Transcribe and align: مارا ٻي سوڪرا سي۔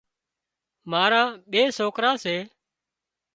مارا 0.91 1.21
ٻي 1.51 1.61
سوڪرا 1.77 2.11
سي۔ 2.23 2.35